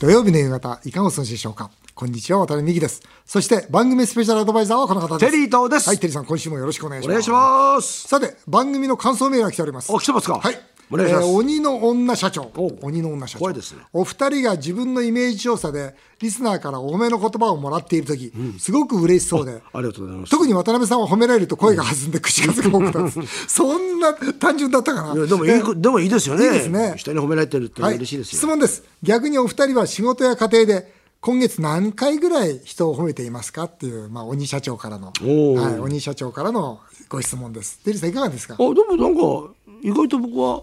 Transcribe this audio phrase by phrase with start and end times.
[0.00, 1.72] 土曜日の夕方、いかがお過ごしでしょうか？
[1.96, 3.02] こんにちは、渡辺美希です。
[3.26, 5.32] そして、番組スペシャルアドバイザーはこの方です。
[5.32, 7.10] テリー東ですはい、テリーさん、今週もよろしくお願いします。
[7.10, 8.06] お願いします。
[8.06, 9.92] さて、番組の感想メールが来ております。
[9.92, 10.38] あ来てますか？
[10.38, 10.67] はい。
[10.90, 12.72] お願いしますえー鬼の女社長お。
[12.82, 13.50] 鬼の女社長。
[13.50, 13.60] ね
[13.92, 19.62] お二人が自分のイメージ調査で、リスナーからお褒めの言葉をもらっているとき、すごく嬉しそうで。
[19.72, 20.30] ありがとうございます。
[20.30, 23.10] 特に渡辺さんは褒められると声が弾んで口数が多くなる。
[23.48, 26.44] そんな単純だったかないやでもいいこ、でもいいですよね。
[26.46, 28.38] いいですね人に褒められてるってはい、嬉しいですよ。
[28.38, 36.78] 質問です逆にお二人は仕事や家庭で今月何回ぐらい人を褒めていますかっていう、まあ、鬼社長からの、はい、鬼社長からの
[37.08, 38.54] ご質問ですデリーさんいかがですか？
[38.54, 39.52] あ、でもなんか、
[39.82, 40.62] 意外と僕は、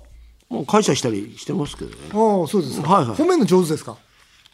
[0.50, 1.98] まあ、感謝したりしてますけどね。
[2.14, 3.18] ああそうですか、はいはい。
[3.18, 3.98] 褒めるの上手ですか？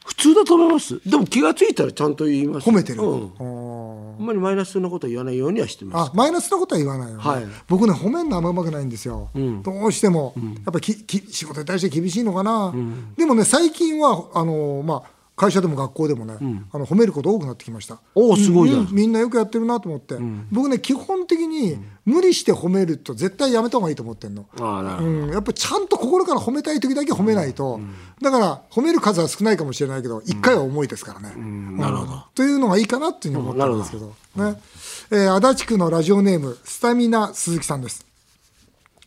[0.04, 1.00] 普通だと思います。
[1.08, 2.68] でも気がついたらちゃんと言います。
[2.68, 4.16] 褒めてる、うん。
[4.18, 6.10] あんまりマイナスなことは言わないようにはしてます。
[6.10, 7.44] あマイナスなことは言わないよね、はい。
[7.68, 9.30] 僕ね褒めるのあんまうまくないんですよ、
[9.62, 10.34] どうしても、
[10.66, 12.74] やっぱきき仕事に対して厳しいのかな、
[13.16, 16.36] でもね最近はあのまあ会社でも学校でもね、
[16.72, 18.00] あの褒めること多くなってきました。
[18.14, 18.82] おーすごいじゃん。
[18.82, 20.16] うんみんなよくやってるなと思って、
[20.52, 25.10] 僕ね基本的に無理して褒めると絶対やめた方がいいと思ってんの、ああ、なるほど。
[25.10, 27.80] うん、やっぱりちゃんと心から褒めたい時だけ褒めないと、
[28.22, 31.34] だから褒める数は少ないかもしれないけど1回は重いですからね、
[31.76, 32.12] なるほど。
[32.14, 32.22] うん。
[32.36, 34.06] というのがいいかなっていうふうに思ってるんですけど,、
[34.46, 34.62] ね。
[35.10, 38.06] えー足立区のラジオネームスタミナ鈴木さんです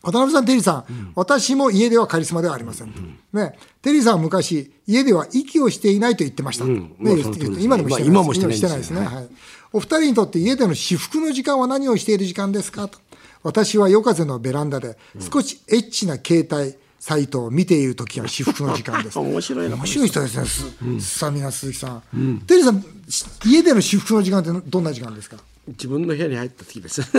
[0.05, 9.27] 渡辺さん、テリーさん、私も家ではカリスマではありません、ね、テリーさんは昔、家では息をしていないと言ってました、今でもしてないまあ今もしてないんですね、はい、
[9.73, 12.99] お二人にとって家での至福の時間は何をしている時間ですかと。
[13.43, 19.17] 私は夜風のベランダで少しエッチな携帯サイトを見ている時が至福の時間です。
[19.19, 19.75] 面白いな。
[19.75, 20.63] 面白い人ですね、す
[20.99, 22.41] スタミナ鈴木さん。
[22.47, 25.37] テリーさん、し家での至福の時間ってどんな時間ですか？
[25.67, 27.01] 自分の部屋に入った時です。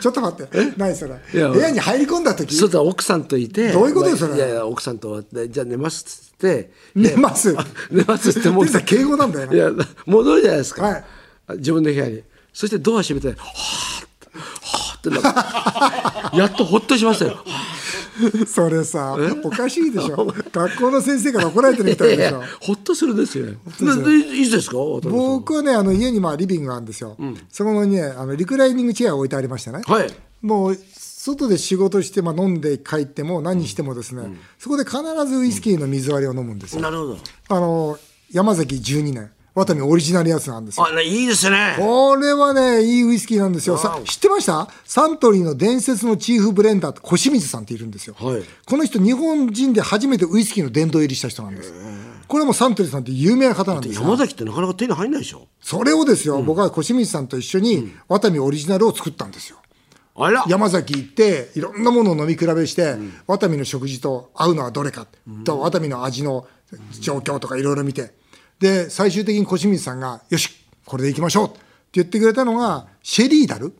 [0.00, 1.20] ちょっと待って、何それ？
[1.32, 2.56] 部屋に入り込んだ時？
[2.56, 3.70] そうだ奥さんといて。
[3.72, 4.34] どういうことよそれ？
[4.34, 6.72] いやいや奥さんとでじゃあ寝ますっつって。
[6.94, 7.54] 寝ます？
[7.56, 9.54] あ 寝ますっつってもう敬語なんだよな。
[9.54, 9.70] いや
[10.06, 11.04] 戻るじゃないですか、はい。
[11.58, 12.22] 自分の部屋に。
[12.52, 13.52] そしてドア閉めてはあは
[14.94, 17.32] あって やっとほっとしましたよ。
[17.44, 17.44] は
[18.46, 20.32] それさ、おかしいでしょ。
[20.52, 22.42] 学校の先生から怒られてるみたいでしょ。
[22.60, 23.56] ほっとするんですよい
[24.46, 24.76] つですか？
[24.76, 27.16] 僕はね、あの家にまあリビングがあるんですよ。
[27.50, 29.82] そこにね、あのリクライニングチェアが置いてありましてね。
[29.84, 30.10] はい。
[30.42, 36.82] もう外で仕事して、まあ、飲んで帰っても何してもですね、そこで必ずウイスキーの水割りを飲むんですよ。
[36.82, 37.18] なるほど。
[37.48, 37.98] あの
[38.30, 40.86] 山崎12年ワタミオリジナルやつなんですよ。
[40.86, 43.78] あいいですねこれはねいいウイスキーなんですよ。
[43.78, 44.68] さ知ってました？
[44.84, 48.16] サントリーの伝説のチーフブレンダーって小清水さんっているんですよ。
[48.18, 51.72] はいこの人日本人で初めてウイスキーの殿堂入りした人なんです。
[52.26, 54.02] これはもうサントリーさんって有名な方なんですよ。
[54.02, 55.46] 山崎ってなかなか手に入んないでしょ？
[55.60, 59.58] それをですよ、僕は小清水さんと一緒にワタミオリジナルを作ったんですよ。
[60.16, 65.06] あら山崎行っていろんなものを飲み比べして、ワタミの食事と合うのはどれか、
[65.44, 66.46] とワタミの味の
[67.00, 68.14] 状況とかいろいろ見て
[68.58, 70.50] で最終的に小清水さんが「よし
[70.84, 71.58] これでいきましょう」って
[71.92, 73.74] 言ってくれたのがシェリーダル、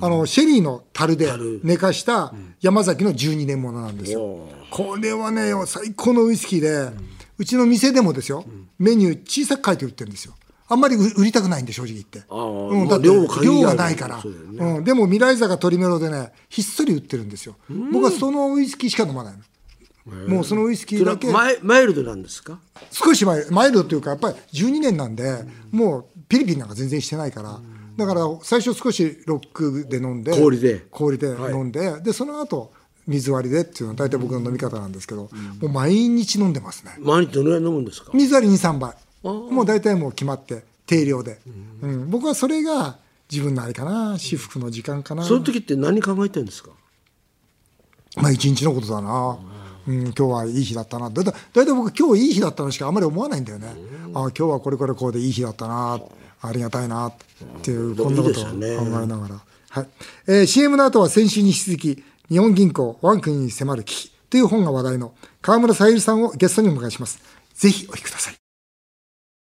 [0.00, 1.30] あのシェリーの樽で
[1.62, 4.48] 寝かした山崎の12年ものなんですよ。
[4.70, 6.90] これはね最高のウイスキーで、
[7.38, 8.44] うちの店でもですよ、
[8.78, 10.34] メニュー小さく書いて売ってるんですよ。
[10.66, 12.22] あんまり売売りたくないんで正直言って。
[12.30, 13.06] うん、だって
[13.44, 17.56] 量がないから、うん、でも未来坂鳥メロでねひっそり売ってるんですよ、
[17.92, 19.40] 僕はそのウイスキーしか飲まないの
[20.06, 21.30] もうそのウイスキーだけ。
[21.32, 22.58] マイマイルドなんですか？
[22.90, 27.58] 少し前マイルドというかやっぱり12年なんで、もうピリピリなんか全然してないから、
[27.96, 30.86] だから最初少しロックで飲んで氷で。
[30.90, 32.72] 氷で飲んで、でその後
[33.06, 35.30] 水割りでっていうのは大体僕の飲み方なんですけど、も
[35.62, 36.96] う毎日飲んでますね。
[36.98, 38.10] 毎日どのぐらい飲むんですか？
[38.12, 38.94] 水割り23杯。
[39.22, 41.38] もう大体もう決まって定量で、
[41.82, 42.10] うん。
[42.10, 42.98] 僕はそれが
[43.30, 45.24] 自分のあれかな至福の時間かな。
[45.24, 46.72] その時って何考えてるんですか？
[48.16, 49.38] まあ一日のことだな、
[49.86, 51.10] うん、今日はいい日だったな。
[51.10, 53.68] だいたい大体僕今日いい日だったのしかあんまり思わないんだよね、
[54.14, 56.00] あ今日はこれこれこうでいい日だったな。
[56.40, 57.08] ありがたいな。
[57.08, 57.12] っ
[57.62, 59.40] ていうこんなことを考えながら、
[59.70, 59.88] はい。
[60.26, 67.20] えー CM の後は先週に引き続き日本銀行ワン国に迫る危機という本が話題の川村さゆりさんをゲストにお迎えします。
[67.54, 68.34] ぜひお聞きください。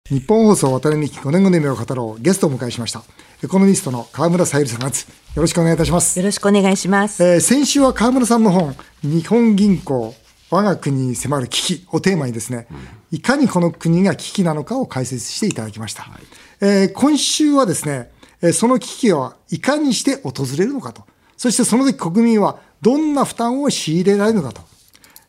[0.08, 2.22] 日本放送渡辺美希5年後の夢を語ろう。
[2.22, 3.02] ゲストをお迎えしました。
[3.44, 5.06] エコノミストの川村さゆりさんです
[5.36, 6.18] よろしくお願いいたします。
[6.18, 7.22] よろしくお願いします。
[7.22, 8.74] えー先週は川村さんの本
[9.04, 10.14] 「日本銀行
[10.50, 12.66] 我が国に迫る危機」をテーマにですね、
[13.10, 16.08] いかにこの国が危機なのかを解説していただきました、
[16.60, 18.10] えー今週はですね、
[18.42, 21.02] えーその危機はいかにして訪れるのかと。
[21.36, 24.62] そしてその時国民はどんな負担を強いれられるのかと、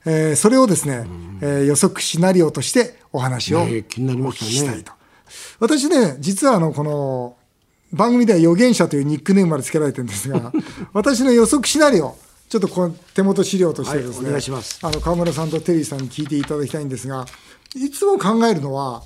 [0.06, 1.06] えーそれをですね、
[1.42, 3.66] えー予測シナリオとしてお話をお
[4.32, 4.92] 聞きしたいと、
[5.60, 7.36] 私ね実はあのこの
[7.92, 10.52] 番組では預言者というニックネームまでつけられてるんですが
[10.94, 12.16] 私の予測シナリオ
[12.50, 17.26] ちょっとこの手元資料としてですね、あの川村さんとテリーさんに聞いていただきたいんですが、
[17.76, 19.04] いつも考えるのは、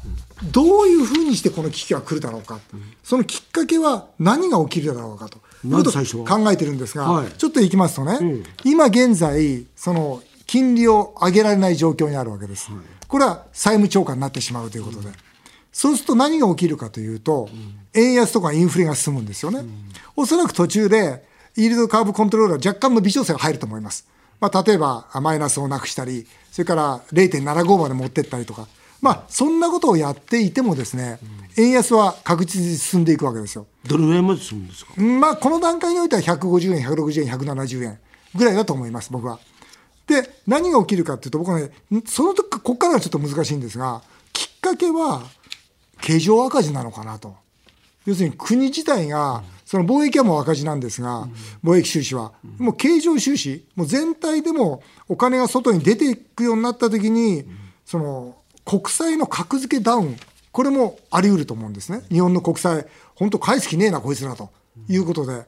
[0.52, 2.60] どういうふうにしてこの危機が来るだろうか、
[3.04, 5.40] そのきっかけは何が起きるだろうかと。
[5.64, 12.70] まず最初は考えてるんですが、はいちょっといきますとね、今現在、その金利を上げられない状況にあるわけです。
[13.10, 15.10] これは債務超過になってしまうということで。
[15.74, 17.50] そうすると何が起きるかというと、
[17.94, 19.66] 円安とかインフレが進むんですよね。
[20.16, 21.26] おそらく途中で、
[21.56, 24.08] イールドカーブコントロールは若干の微調整が入ると思います。
[24.40, 28.68] まあ、例えば、あマイナスをなくしたり、それから0.75まで持ってったりとか、
[29.02, 31.20] まあ、そんなことをやっていてもですね、
[31.58, 33.68] 円安は確実に進んでいくわけですよ。
[33.86, 34.94] どれぐらいまで進むんですか？
[35.02, 38.00] まあ、この段階においては150円、160円、170円
[38.34, 39.40] ぐらいだと思います、僕は。
[40.08, 41.72] で、何が起きるかっていうと、僕はね、
[42.06, 44.02] その時、ここからはちょっと難しいんですが、
[44.34, 45.24] きっかけは、
[46.02, 47.36] 経常赤字なのかなと。
[48.06, 51.28] 要するに国自体が、その貿易はもう赤字なんですが、
[51.64, 57.44] 貿易収支は、もう経常収支、もう全体でもお金が外に出ていくようになったときに、
[57.84, 58.36] その
[58.66, 60.16] 国債の格付けダウン、
[60.52, 62.04] これもあり得ると思うんですね。
[62.12, 62.86] 日本の国債、
[63.16, 64.52] 本当返す気ねえな、こいつらと
[64.88, 65.48] いうことで。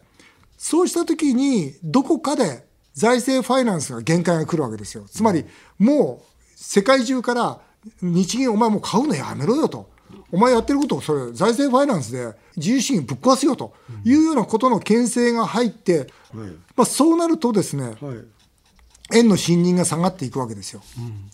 [0.58, 5.06] そうしたときに、どこかで財政ファイナンスが限界が来るわけですよ。
[5.08, 5.46] つまり、
[5.78, 6.26] もう
[6.56, 7.60] 世界中から
[8.02, 9.94] 日銀お前もう買うのやめろよと。
[10.32, 13.74] お前やってることをそれ財政ファイナンスで自由主義ぶっ壊すよと
[14.04, 16.08] いうようなことの牽制が入って、
[16.76, 18.36] まあ、そうなるとですね、はい
[19.14, 20.82] 円の信任が下がっていくわけですよ。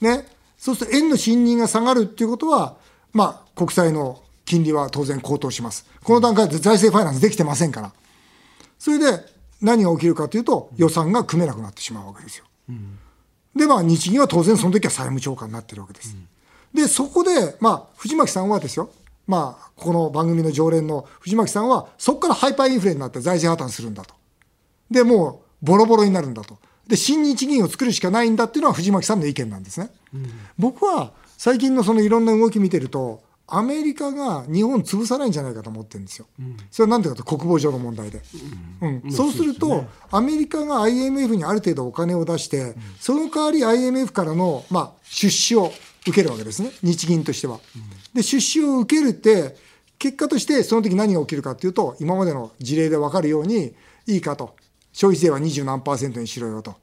[0.02, 0.26] ね、
[0.58, 2.76] そうすると円の信任が下がるっていうことは、
[3.14, 5.86] まあ、国債の金利は当然高騰します。
[6.04, 7.94] この段階で財政ファイナンスできてませんから。
[8.78, 9.26] それで
[9.62, 12.46] 何が起きるかというと、予算が組めなくなってしまうわけですよ。
[13.56, 16.16] で、まあ、日銀は当然その時は債務超過になってるわけです。
[16.74, 18.92] で、そこで、まあ、藤巻さんはですよ、
[19.28, 24.16] まあ、この番組の常連の藤巻さんは、そこからハイパーインフレになって財政破綻するんだと。
[24.90, 26.58] で、もう、ボロボロになるんだと。
[26.88, 29.90] で、新日銀を作るしかないんだっていうのは藤巻さんの意見なんですね。
[30.58, 33.22] 僕は、最近のそのいろんな動き見てると、
[33.54, 36.26] アメリカが日本潰さないんじゃないかと思ってるんですよ。
[36.72, 38.22] それはなんでかと国防上の問題で。
[38.82, 45.72] うんそうすると、アメリカが IMF にある程度お金を出して、その代わり IMF からの、まあ、出資を
[46.02, 47.60] 受けるわけですね、日銀としては。
[48.14, 49.56] で、出資を受けるって、
[50.00, 53.74] 結果としてその時何が起きるかっていうと、今までの事例で分かるように、
[54.08, 54.56] いいかと。
[54.94, 56.76] 消費税は20何パーセントにしろよと。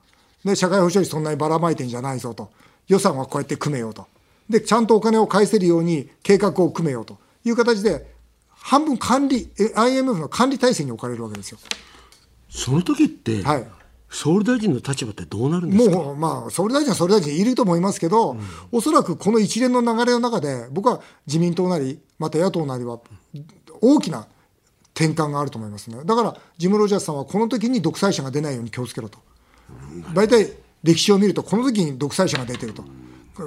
[0.44, 2.50] で、社会保障費そんなにばらまいてんじゃないぞと。
[2.86, 4.06] 予算はこうやって組めようと。
[4.48, 8.14] で、ちゃんとお金を返せるように計画を組めようという形で、
[8.50, 11.58] 半分管理、え IMF の管理体制に置かれるわけですよ。
[12.48, 13.77] その時って、はい
[14.10, 15.96] 総理大臣の立場ってどうなるんですか？
[15.96, 18.36] もう、まあ、総理大臣は総理大臣いると思いますけど、
[18.72, 23.00] おそらくこの一連の流れの中で、僕は自民党なり、また野党なりは、
[23.80, 24.26] 大きな
[24.94, 25.98] 転換があると思いますね。
[26.04, 29.18] だから、ジム・ロジャースさんはこの時に独裁者が出ないように気をつけろと。
[30.14, 30.52] 大体、
[30.82, 32.84] 歴史を見ると、この時に独裁者が出てると。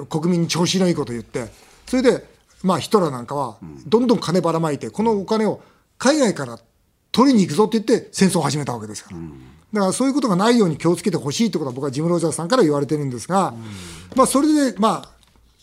[0.06, 1.52] 国民に調子のいいこと言って、
[1.86, 2.24] それで、
[2.62, 5.60] まあ、ヒトラーなんかは、どんどん金ばらまいて、このお金を
[5.98, 6.58] 海外から
[7.10, 9.16] 取りに行くぞって言って戦争を始めたわけですから。
[9.72, 13.54] だからそういうことがないように気をつけてほしいということは僕はジム・ロジャースさんから言われてるんですが、
[14.14, 15.08] まあそれで、まあ、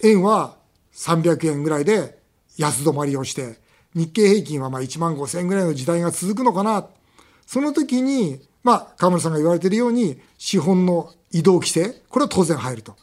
[0.03, 0.55] 円は
[0.93, 2.17] 300円ぐらいで
[2.57, 3.59] 安止まりをして、
[3.95, 6.87] 日経平均はまあ1万5000円ぐらいの時代が続くのかな。
[7.45, 12.95] その時に、まあ、河村さんが言われているように、資本の移動規制、これは当然入ると。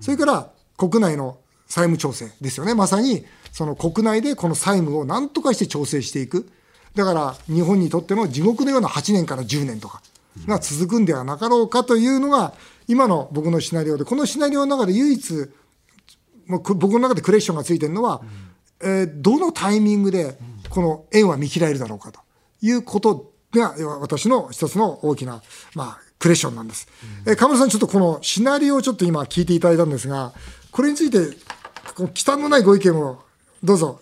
[0.00, 1.38] それから、国内の
[1.68, 2.74] 債務調整ですよね。
[2.74, 6.50] まさに、その国内でこの債務を何とかして調整していく。
[6.94, 10.02] だから、日本にとっての地獄のような8年から10年とか
[10.46, 12.54] が続くんではなかろうかというのが、
[12.86, 15.50] 今の僕のシナリオで、このシナリオの中で唯一、
[16.46, 18.20] もうく僕の中でクレッションがついてるのは、
[18.82, 20.36] えーどのタイミングで
[20.68, 22.20] この円は見切られるだろうかと
[22.60, 25.42] いうことが私の一つの大きな、
[25.74, 26.88] まあ、クレッションなんです。
[27.26, 30.32] えー、河村さん、ちょっとこのシナリオをちょっと今聞いていただいたんですが、
[30.70, 31.18] これについて、
[31.94, 33.22] この忌憚のないご意見を
[33.62, 34.00] どうぞ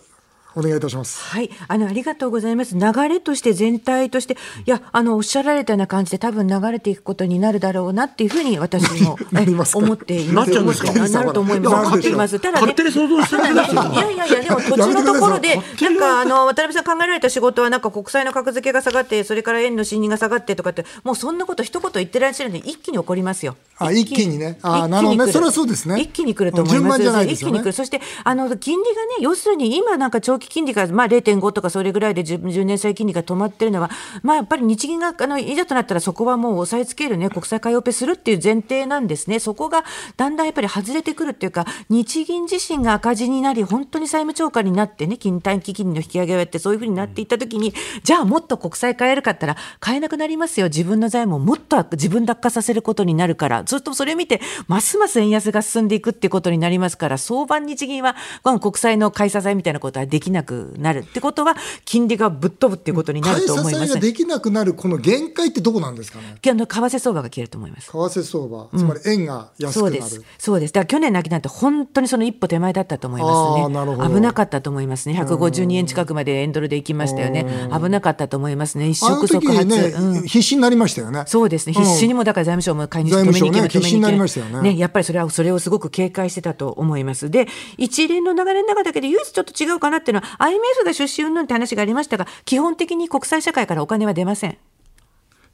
[0.55, 1.21] お願いいたします。
[1.21, 2.75] はい、あのありがとうございます。
[2.75, 9.17] 流れとして全体として、いやあのおっしゃられたような感じで多分流れていくことになるだろうなっていうふうに私も
[9.73, 10.51] 思っています。
[10.51, 11.87] なっちゃなると思います。
[11.87, 12.39] 思っています。
[12.39, 23.55] ただね、いやいやいやでも途中のところでなんかあの渡辺さん考えられた仕事はなんか国債の格付けが下がってそれから円の信任が下がってとかってもうそんなこと一言言ってらっしゃるんで一気に起こりますよ。
[23.77, 26.73] あ一気にねあなるほどね来それはそうですね一気に来ると思います。
[26.73, 27.73] 順番じゃないですよね一気に来る。
[27.73, 33.89] そしてあの金利がね要するに今なんか長期期金利がまあ0.5とかそれぐらいで 10, 10年債金利が止まってるのは、
[34.21, 39.39] まあ、やっぱり日銀があのいざとなったらそこはもう押さえつけるね、国債買いオペするっていう前提なんですね。
[39.39, 39.83] そこが
[40.17, 47.73] だんだんやっぱり外れてくるっていうか、日銀自身が赤字になり、本当に債務超過になってね、金短期金利の引き上げをやって、そういうふうになっていったときに、
[48.03, 50.67] じゃあもっと国債買えるかったら、買えなくなりますよ。
[50.67, 63.75] 自分の財務をもっと自分奪化させることになるから、ずっとそれを見て、ますます円安が進んでいくっていうことになりますから、相場日銀は、国債の買い支えみたいなことはできなくなるってことは、金利がぶっ飛ぶっていうことになると思います。
[63.75, 66.37] 買い支えができなくなるこの限界ってどこなんですかね？
[66.41, 67.91] 為替相場が消えると思います。
[67.91, 69.95] 為替相場、つまり円が安くなる。
[69.95, 70.21] うん、そうです。
[70.37, 70.73] そうです。
[70.73, 74.15] だから去年の秋なんて本当にその一歩手前だったと思いますね。
[74.15, 75.19] 危なかったと思いますね。
[75.21, 77.45] 152円近くまで円ドルで行きましたよね。
[77.71, 78.89] 危なかったと思いますね。
[78.89, 81.23] 一触即発、ねうん、必死になりましたよね。
[81.27, 81.73] そうですね。
[81.73, 87.29] 必死にもだから財務省も買いに止めに行けば止めに行けばね、やっぱりそれはそれをすごく警戒してたと思います。
[87.29, 87.47] で、
[87.77, 94.57] 一連の流れの中だけで唯一ちょっと違うかなっていうのは IMF が出資云々って話がありましたが、基本的に国際社会からお金は出ません。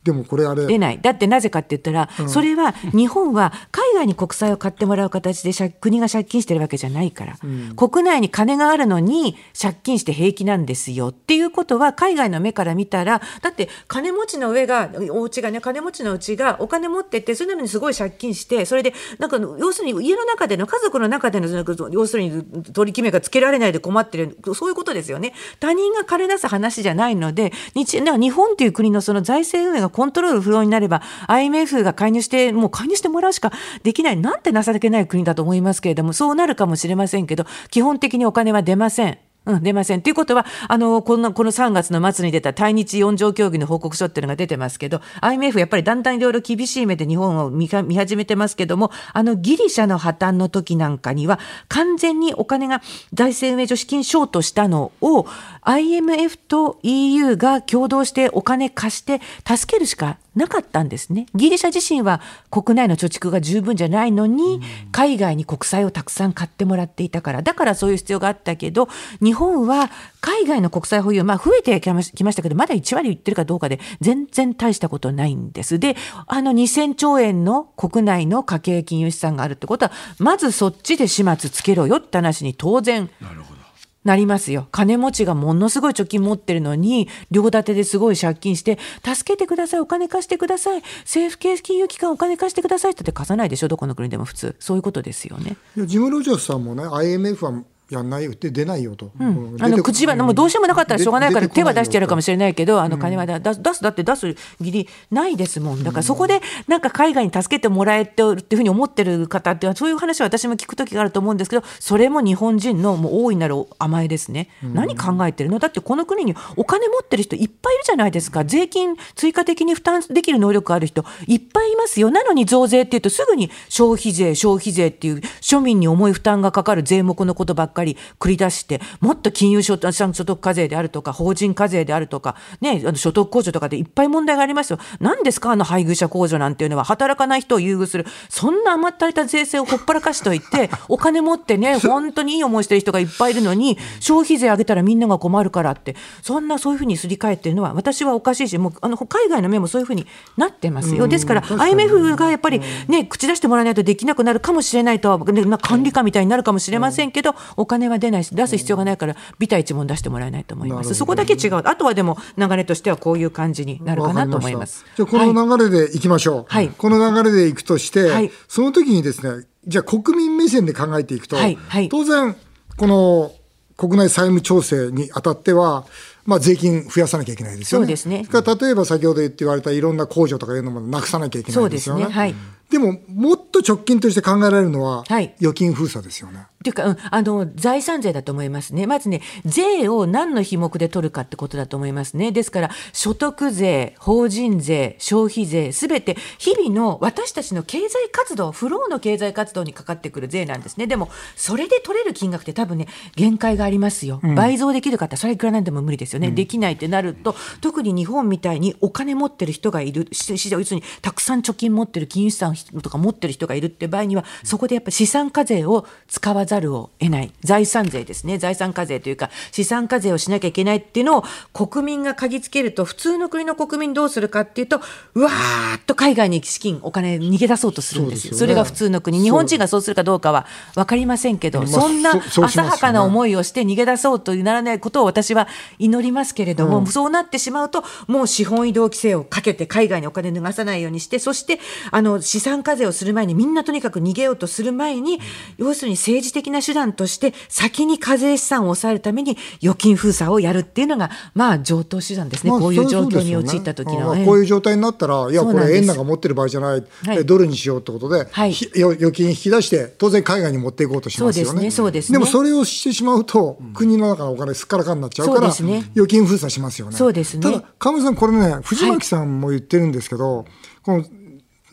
[0.03, 1.01] でもこれあれ出ない。
[1.01, 5.51] だってなぜかって言ったら、うん、それは日本は海外に国債を買ってもらう形で
[5.81, 21.47] 国が借金してるわけじゃないから、うん、国内に金があるのに借金して平気なんですよっていうことは海外の目から見たらだって金持ちの上がお家がね金持ちのうちがお金持っててそれなのにすごい借金してそれでなんか要するに家の中での家族の中での
[21.91, 25.33] 要するに取り決めがつけられないで困ってるそういうことですよね。
[25.59, 33.51] 他人が金出す話じゃないので日日本という国のその財政運営がコントロール不能になれば IMF が介入してもう介入してもらうしか
[33.83, 39.28] できないなんて情けない国だと思いますけれどもそうなるかもしれませんけど基本的にお金は出ません。
[39.49, 40.01] うん、出ません。
[40.01, 52.81] ということは、あの、この、この3月の末に出た対日四条協議の報告書っていうのが出てますけど、IMF やっぱりだんだんいろいろ厳しい目で日本を見見始めてますけども、あの、ギリシャの破綻の時なんかには、完全にお金が
[53.13, 55.25] 財政運営上資金ショートしたのを、
[55.63, 61.25] IMF と EU が共同してお金貸して助けるしかなかったんですね。
[61.35, 68.87] ギリシャ自身は国内の貯蓄が十分じゃないのに、海外に国債をたくさん買ってもらっていたから、だからそういう必要があったけど、
[69.21, 69.91] 日本は
[70.21, 75.77] 海外の国債保有、まあ増えてきましたけど、まだ1割いってるかどうかで全然大したことないんです。
[75.77, 83.09] で、あの2000兆円の国内の家計金融資産があるってことは、まずそっちで始末つけろよって話に当然。
[83.21, 83.58] なるほど
[84.05, 84.67] なりますよ。
[84.71, 94.55] 金持ちがものすごい貯金持ってるのに、両立てですごい借金して、助けてください、お金貸してください、政府系金融機関お金貸してくださいって貸さないでしょ、どこの国でも普通。
[94.59, 95.57] そういうことですよね。
[95.75, 105.83] いやジム・ロジャースさんもね、IMF はやんないよって出ないよと、うん、あの口はもうどうしようもなかったらしょうがないから手は出してやるかもしれないけどあの金は出す出すだって出す義理ないですもん。
[105.83, 115.57] だからそこでなんか海外に助けてもらえてるっていうふうに思ってる方ってそういう話は私も聞く時があると思うんですけどそれも日本人のもう大いなる甘えですね、何考えてるの？
[115.57, 118.45] だってこの国にお金持ってる人いっぱいいるじゃないですか。
[118.45, 122.11] 税金追加的に負担できる能力ある人いっぱいいますよ。
[122.11, 127.78] なのに増税っていうとすぐに消費税消費税っていう庶民に重い負担がかかる税目のことばっかり
[128.19, 134.79] 繰り出しして、もっと金融所得課税であるとか、法人課税であるとか、ね、あの所得控除とかでいっぱい問題がありますよ。
[134.99, 150.05] 何ですか、あの配偶者控除なんていうのは、働かない人を優遇する、そんな甘ったれた税制をほっぱらかしといて、 お金持ってね、 本当にいい思いしてる人がいっぱいいるのに、消費税上げたらみんなが困るからって、そんなそういうふうにすり替えてるのは、私はおかしいし、もうあの海外の目もそういうふうに
[150.37, 151.07] なってますよ。
[151.07, 160.93] ですから、IMF がやっぱりね、口出してもらわないとできなくなるかもしれないとは、ね、管理下みたいになるかもしれませんけど、お金は出ないし、出す必要がないから、ビタ一文出してもらえないと思います。
[160.95, 161.55] そこだけ違う。
[161.63, 164.85] あとはでも流れとしてはこういう感じになるかなと思います。
[164.97, 166.45] じゃこの流れでいきましょう。
[166.47, 172.35] はい、この流れでいくとして、はい、その時にですね、じゃあ国民目線で考えていくと、はいはい、当然
[172.77, 173.31] この
[173.77, 175.85] 国内債務調整にあたっては、
[176.25, 177.85] まあ、税金増やさなきゃいけないですよね。
[177.85, 178.27] そうですね。
[178.61, 182.03] 例えば先ほど言われたいろんな控除とかいうのもなくさなきゃいけないですよね。
[182.03, 182.21] そうですね。
[182.21, 182.35] はい。
[182.69, 186.47] でも、もっと直近として考えられるのは、預金封鎖ですよね。
[186.63, 188.85] というか、うん、あの財産税だと思いますね。
[188.85, 192.31] まずね、税を何の費目で取るかってことだと思いますね。
[192.33, 200.85] ですから、所得税、法人税、消費税、すべて日々の私たちの経済活動、フローの経済活動にかかってくる税なんですね。
[200.85, 204.19] でも、それで取れる金額って多分ね、限界がありますよ。
[204.21, 206.27] うん、倍増できる方、それいくらなんでも無理ですよね。
[206.27, 217.31] うん、できないってなると、特に日本みたいにお金持ってる人がいる、要するにたくさん貯金持ってる金融資産を人とか持ってる人がいるって場合にはそこでやっぱり資産課税を使わざるを得ない。
[217.43, 218.37] 財産税ですね。
[218.37, 221.23] 財産課税というか資産課税をしなきゃいけないっていうのを
[221.53, 224.81] 国民が嗅ぎつけると普通の国の国民どうするかっていうと
[225.13, 228.33] うわーっと海外に資金お金逃げ出そうとするんですよ。
[228.33, 228.37] ね。
[228.37, 229.19] それが普通の国。
[229.19, 235.47] 日本人がそうするかどうかは分かりませんけど、まあそんな浅はかな思いをして逃げ出そうとならないことを私は
[235.77, 241.59] 祈りますけれども、そうなってしまうともう資本移動規制をかけて海外にお金逃がさないようにしてそして
[241.91, 245.19] あの資産課税をする前にみんなとにかく逃げようとする前に、
[245.57, 254.15] 要するに政治的な手段として先に課税資産を抑えるために預金封鎖をやるっていうのがまあ上等手段ですね、まあこういう状況に陥った時の。
[254.25, 257.17] こういう状態になったら、いや、これ、円なんか持ってる場合じゃない、はい。
[257.19, 258.51] えドルにしようってことで、はい。
[258.51, 261.71] 預金引き出して、当然、海外に持っていこうとしますよね。
[261.71, 262.17] そうですね。
[262.17, 266.95] でも、それをしてしまうと、国の中のお金、すっからかんになっちゃうから、預金封鎖しますよね。
[266.95, 267.41] そうですね。
[267.41, 270.45] ただ、河村さん、これね、藤巻さんも言ってるんですけど、
[270.83, 271.03] この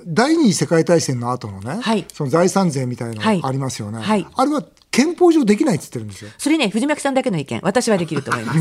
[0.06, 2.04] 第二次世界大戦の後のね、はい。
[2.12, 3.40] その財産税みたいなはい。
[3.40, 4.26] のありますよね、はい。
[4.34, 4.62] あれは
[4.96, 6.30] 憲法上できないって言ってるんですよ。
[6.38, 8.60] それね、藤巻さんだけの意見、私はできると思います。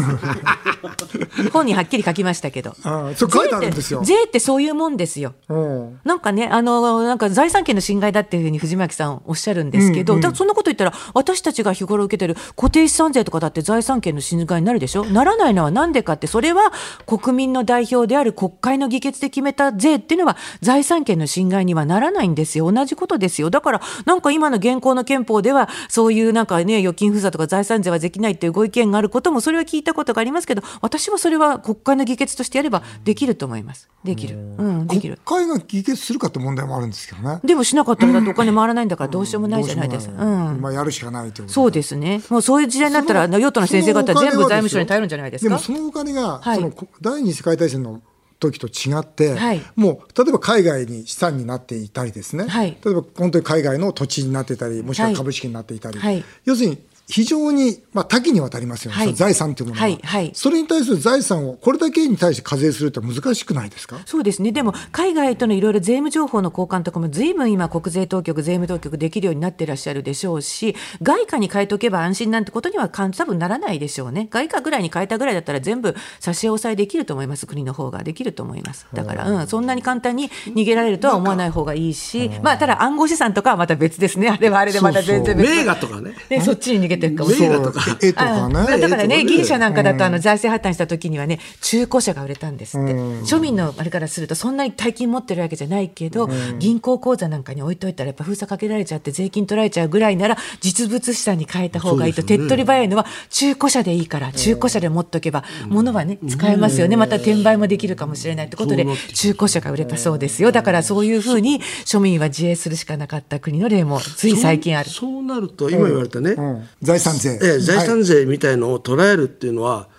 [1.53, 2.75] 本にはっきり書きましたけど。
[2.83, 5.33] ああそれ書いてあるんですよ税って税ってそういうもんですよ。
[5.47, 15.05] うんなんかね、あの、なんか財産権の侵害だっていうふうに藤巻さんおっしゃるんですけど、だからそんなこと言ったら、私たちが日頃受けてる固定資産税とかだって財産権の侵害になるでしょ？
[15.05, 16.73] ならないのはなんでかって、それは
[17.05, 22.71] 国民の代表である国会の議決で決めた税っていうのは財産権の侵害にはならないんですよ。
[22.71, 23.49] 同じことですよ。
[23.49, 33.89] だから、なんか今の現行の憲法では、そういうなんかね、預金封鎖とか財産税はできないっていうご意見があることも、それは聞いたことがありますけど、私はそれは国会の議決としてやればできると思います。
[34.03, 34.35] できる。
[34.35, 35.19] うん、できる。
[35.25, 37.39] 国会が議決するかって問題もあるんですけどね。
[37.43, 40.23] でもしなかったらだってお金回らないんだからどうしようもないじゃないですか。
[40.23, 40.61] どうん。
[40.61, 42.21] まあやるしかないということそうですね。
[42.29, 45.55] もうそういう時代になったら、与党の先生方は全部財務省に頼るんじゃないですか。
[45.55, 48.01] もそのお金が、はいそのこ第二次世界大戦の
[48.39, 49.61] 時と違って、はい。
[49.75, 52.77] もう例えば海外に資産になっていたりですね、はい。
[52.83, 55.15] 例えば本当に海外の土地になっていたりもしくははい。
[55.15, 56.23] 株式になっていたり、はい。
[56.43, 63.99] 要するに非常に、まあ、多岐にわたりますよね、はい財産というものは、はいはいそれに対する財産をこれだけに対して課税するって難しくないですか？
[64.05, 64.51] そうですね。
[64.51, 74.27] でも、海外とのいろいろ税務情報の交換とかも、ずいぶん今、国税当局、税務当局できるようになってらっしゃるでしょうし、外貨に変えとけば安心なんてことには多分ならないでしょうね。
[74.31, 77.45] 外貨ぐらいに変えたぐらいだったら、全部差し押さえできると思います。
[77.45, 78.87] 国の方ができると思います。
[78.93, 84.29] だから、うん、そんなに簡単に逃げられるとは思わない方がいいし、まあ、ただ暗号資産とかはまた別ですね。
[84.29, 85.49] あれはあれでまた全然別。
[85.49, 86.13] 名画とかね。
[86.29, 87.61] ね、そっちに逃げてるかもしれない。
[87.61, 88.55] とか絵とかね。
[88.59, 114.89] あだからね、えっとギリシャなんかだとあの財政破綻した時にはね、中古車が売れたんですって、庶民のあれからすると、そんなに大金持ってるわけじゃないけど、銀行口座なんかに置いといたら、やっぱ封鎖かけられちゃって、税金取られちゃうぐらいなら、実物資産に変えた方がいいと、手っ取り早いのは、中古車でいいから、中古車で持っとけば、物はね、使えますよね、また転売もできるかもしれないってことで中古車が売れたそうですよ、だからそういうふうに庶民は自衛するしかなかった国の例も、つい最近ある。
[114.89, 119.89] そうそうなると、今言われたね、うん財産税、ええ財はい産税みたいのを捉えるっていうのは、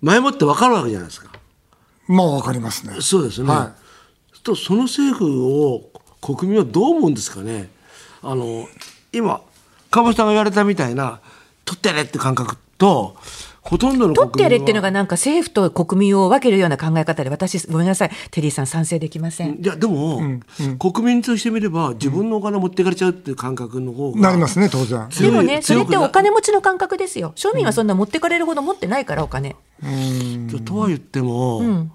[0.00, 1.30] 前もって分かるわけじゃないですか。
[2.06, 3.48] まあわかりますねそうですね。
[3.48, 3.74] は
[4.42, 5.90] とその政府を
[6.22, 7.68] 国民はどう思うんですかね。
[8.22, 8.66] あの
[9.12, 9.42] 今
[9.90, 11.20] 川端さんが言われたみたいな
[11.64, 13.16] 取ってやれって感覚と
[13.68, 18.10] ほとんどの取ってやれっていうのがなんか政府と国民を分けるような考え方で私ごめんなさい。
[18.30, 19.58] テリーさん賛成できません。
[19.62, 20.40] いやでも、
[20.78, 25.08] 国民としてみれば自分のお金持っていかれちゃうっていう感覚の方がなりますね当然。
[25.10, 27.34] でもねそれってお金持ちの感覚ですよ。
[27.36, 29.56] 庶民はそんな持ってかれるほど持ってないからお金。
[30.64, 31.88] とは言っても、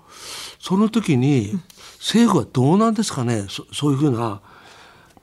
[0.59, 1.59] その時に
[1.97, 3.45] 政府はどうなんですかね？
[3.49, 4.41] そそういうふうな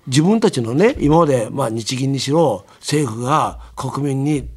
[0.09, 4.49] 自分たちのね今まで、まあ、日銀にしろ政府が国民に、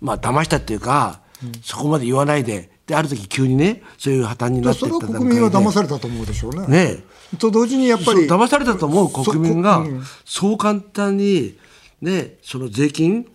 [0.00, 1.20] まあ騙したっていうか、
[1.62, 6.66] そこまで言わないでである時急にねそういう破綻になってそれはいった国民は騙れされたと思うでしょうね。
[6.66, 7.04] ね
[7.38, 9.84] と同時にやっぱり騙されたと思う国民が。
[10.24, 11.58] そう簡単に
[12.00, 13.26] ねその税金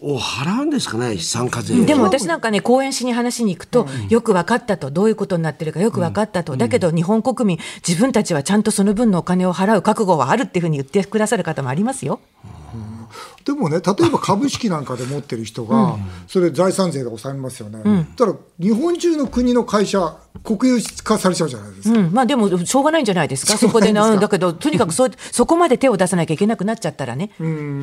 [0.00, 1.84] を払うんですかね資産課税を。
[1.84, 4.90] でも私なんかね講演しに話しに行くと、よく分かったと。
[4.90, 12.20] どういうことになってるかよく分かったと、だけど日本国民自分たちはちゃんとその分のお金を払う覚悟はあるっていうふうに言ってくださる方もありますよ。
[13.44, 15.96] でもね、例えば株式なんかで持ってる人が、
[16.26, 18.06] それ財産税で納めますよね。
[18.16, 21.98] ただ、日本中の国の会社、国有化されちゃうじゃないですか。
[21.98, 27.30] うん、まあでもしょうがないんじゃないですか、そこでな、うんだけど、とにかくそう そこまで手を出さなきゃいけなくなっちゃったらね、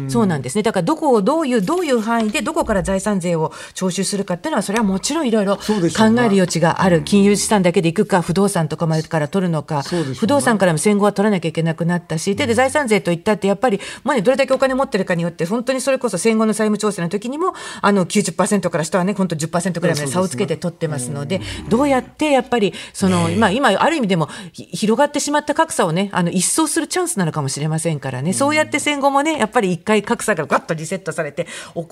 [0.09, 9.83] そうなんですね、だからどこをどういう、どういう範囲で、どこから財産税を徴収するかっていうのは、それはもちろんいろいろ考える余地がある、金融資産だけでいくか、不動産とかまでから取るのか、ね
[10.19, 31.47] 不動産からも戦後は取らなきゃいけなくなったし、でで財産税といったって、やっぱり、まあね、どれだけお金持ってるかによって、本当にそれこそ戦後の債務調整の時にも、あの90%から下はね、本当10%ぐらいまで差をつけて取ってますので、どうやってやっぱりその、まあ、今ある意味でも広がってしまった格差をねあの一掃するチャンスなのかもしれませんからね、そうやって戦後もねやっぱり一回格差がガッとリセットされて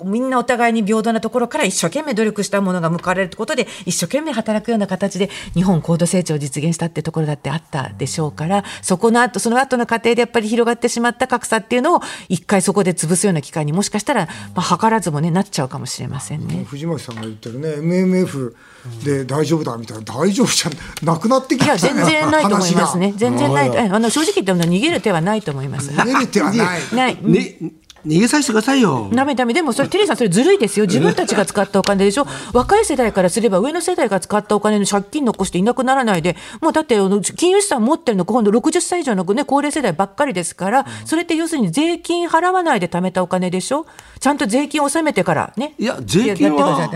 [0.06, 16.66] みんなお互いに平等なところから一生懸命努力したものが報われることで一生懸命働くような形で日本高度成長を実現したってところだってあったでしょうからそこの後その後の過程でやっぱり広がってしまった格差っていうのを一回そこで潰すような機会にもしかしたら、まあ、図らずもねなっちゃうかもしれませんね。
[16.66, 18.56] 藤巻さんが言ってるね MMF
[19.04, 20.04] で大丈夫だみたいな。
[20.04, 23.13] 大丈夫じゃなくなってきた、ね、いや全然ないと思いますね。
[23.15, 25.91] 全然ないあの正直言っても逃げる手はないと思います。
[25.91, 26.80] 逃げる手はない。
[26.93, 27.58] ない、ね
[28.06, 29.10] 逃げさせてくださいよ。
[29.14, 29.54] ダメダメ。
[29.54, 30.86] でもそれ、テリーさん、それずるいですよ。
[30.86, 32.28] 自分たちが使ったお金でしょ。
[32.54, 36.96] 若い世代からすれば、上の世代が使ったお金の借金残していなくならないで、もうだって、
[37.36, 43.86] 金融資産持ってるの、今度60歳以上の、ね、高齢世代ばっかりですから、それって要するに税金払わないで貯めたお金でしょ。
[44.20, 45.74] ちゃんと税金を納めてからね。
[45.78, 46.90] いや、税金は、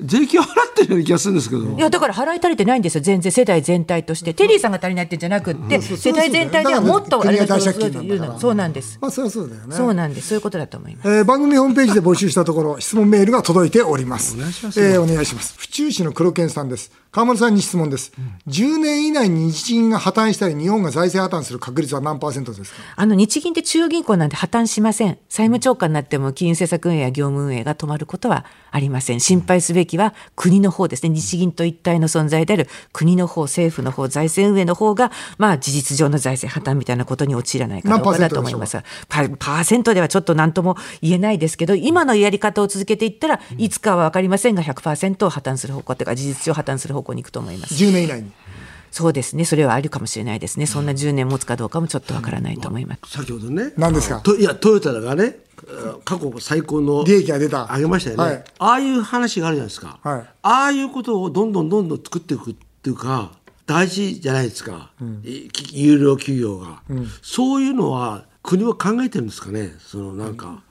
[0.00, 1.62] 税金を払ってるような気がするんですけど。
[1.64, 3.00] いや、だから払い足りてないんですよ。
[3.00, 4.34] 全然世代全体として。
[4.34, 7.58] テリーさんが足りないってんじゃなくて、世代全体ではもっとあれだ
[8.38, 8.98] そうなんです。
[9.00, 9.74] まあ、そそうだよね。
[9.74, 10.28] そうなんです。
[10.28, 11.08] そういうことだと思います。
[11.10, 14.36] えー番組ホームページで募集したところ、質問メールが届いております。
[14.36, 14.80] お願いします。
[14.80, 15.54] えー、お願いします。
[15.58, 16.90] 府中市の黒犬さんです。
[17.10, 22.78] 川村さんに質問です、うん、10年以内に日銀が破綻したり日本が財政破綻する確率は何パーセントですか？
[22.96, 38.76] あの日銀って中央銀行なんて破綻しません債務超過になっても金融政策運営や業務運営が止まることはありません心配すべきは国の方ですね日銀と一体の存在である国の方政府の方財政運営の方がまあ事実上の財政破綻みたいなことに陥らないかどうかだと思います
[39.08, 47.74] パーセントではちょっと何とも言えないですけど今のやり方を続けていったらいつかは分かりませんが100%破綻する方向というか事実上破綻する方向に行くと思います。
[47.74, 48.30] 10年以内に。
[48.90, 54.22] そうですね、それはあるかもしれないですね、そんな10年持つかどうかもちょっとわからないと思います、先ほどね、何ですか？
[54.38, 55.36] いやトヨタがね、
[56.06, 57.68] 過去最高の利益が出た。
[57.74, 58.12] 上げました。
[58.12, 63.32] よね、はい、ああいう話があるじゃないですか、はい、ああいうことをどんどんどんどん作っていくっていうか、
[63.66, 65.22] 大事じゃないですか、うん、
[65.72, 70.62] 有料企業が、うん、そういうのは国は考えてるんですかね、そのなんか。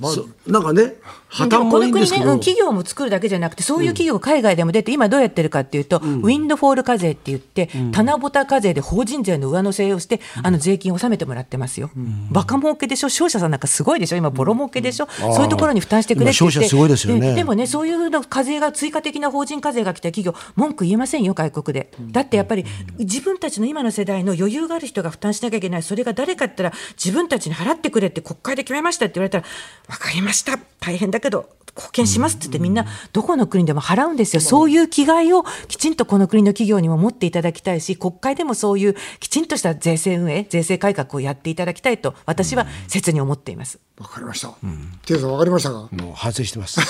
[0.00, 0.12] まあ、
[0.46, 0.94] なんかね
[1.28, 13.08] 破綻もいいんですけど、ね、企業も作るだけじゃなくてそういう企業が海外でも出て、今どうやってるかっていうと、うん、ウィンドフォール課税って言って、うん、棚ぼた課税で法人税の上乗せをして、うん、あの税金を納めてもらってますよ、うん、バカ儲けでしょ？
[13.08, 14.16] 商社さんなんかすごいでしょ？
[14.16, 16.68] 今ボロ儲けでしょ、そういうところに負担してくれって言って。
[16.68, 17.34] すごいですよね。
[17.34, 22.64] でもねそういうの課税が追加的な法人課税が来た企業文句言えませんよ外国で、だってやっぱり
[22.98, 25.82] 自分たちの今の世代の余裕がある人が負担しなきゃいけない。
[25.82, 29.44] それが誰かって言ったら自分たちに払ってくれって国会で決めましたって言われたら
[29.88, 30.58] 分かりました。
[30.80, 43.78] 大変だけど貢献しますって言ってみんなどこの国でも払うんですよ、そういう気概をきちんとこの国の企業にも持っていただきたいし国会でもそういうきちんとした税制運営税制改革をやっていただきたいと私は切に思っています。
[43.98, 45.88] わかりました、うん、テさんわかりましたか？
[45.92, 46.80] もう反省してます。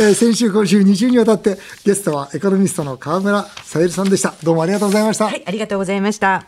[0.00, 4.34] えー、先週今週2週にわたってゲストはエコノミストの川村さゆりさんでした。
[4.42, 5.26] どうもありがとうございました。
[5.26, 6.44] はいありがとうございました。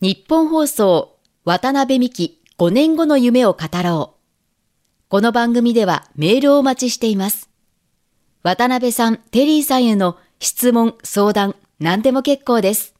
[0.00, 1.19] 日本放送
[1.50, 5.08] 渡辺美希5年後の夢を語ろう。
[5.08, 7.50] この番組ではメールをお待ちしています。
[8.44, 12.94] 渡辺さん、テリーさんへの質問、相談、何でも結構です。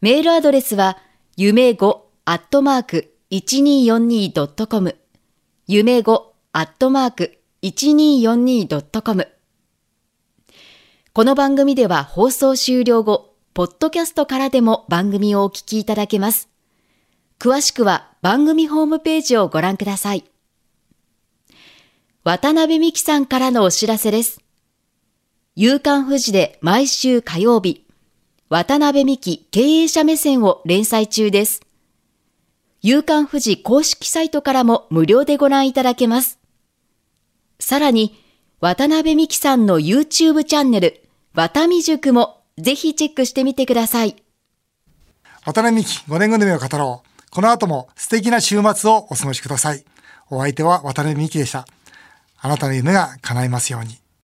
[0.00, 0.98] メールアドレスは、
[1.36, 4.96] 夢5アットマーク 1242.com
[5.68, 6.22] 夢5
[6.54, 9.28] アットマーク 1242.com
[11.12, 16.53] この番組では放送終了後、ポッドキャストからでも番組をお聞きいただけます。
[17.38, 20.24] 詳しくは番組ホームページをご覧ください。
[22.24, 24.40] 渡辺美希さんからのお知らせです。
[25.56, 27.86] 夕刊富士で毎週火曜日、
[28.48, 31.60] 渡辺美希経営者目線を連載中です。
[32.80, 36.38] 夕刊富士公式サイトからも無料でご覧いただけます。
[37.60, 38.18] さらに、
[38.60, 41.02] 渡辺美希さんの YouTube チャンネル、
[41.34, 44.16] 渡美塾もぜひチェックしてみてください。
[45.44, 47.13] 渡辺美希5年後の夢を語ろう。
[47.34, 49.84] この後も素敵な週末をお過ごしください。
[50.30, 51.66] お相手は渡辺美希でした。
[52.38, 54.03] あなたの夢が叶いますように。